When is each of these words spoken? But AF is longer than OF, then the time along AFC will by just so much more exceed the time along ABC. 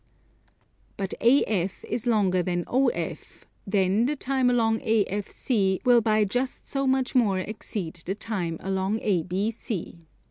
But 0.97 1.13
AF 1.21 1.85
is 1.85 2.07
longer 2.07 2.41
than 2.41 2.63
OF, 2.65 3.45
then 3.67 4.07
the 4.07 4.15
time 4.15 4.49
along 4.49 4.79
AFC 4.79 5.85
will 5.85 6.01
by 6.01 6.23
just 6.25 6.65
so 6.65 6.87
much 6.87 7.13
more 7.13 7.37
exceed 7.37 7.97
the 8.07 8.15
time 8.15 8.57
along 8.61 8.99
ABC. 9.01 9.99